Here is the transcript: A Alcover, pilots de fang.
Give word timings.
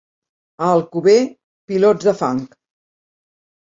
A 0.67 0.69
Alcover, 0.77 1.15
pilots 1.73 2.09
de 2.11 2.17
fang. 2.23 2.43